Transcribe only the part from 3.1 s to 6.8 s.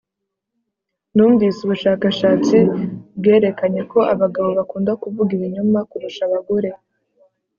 bwerekanye ko abagabo bakunda kuvuga ibinyoma kurusha abagore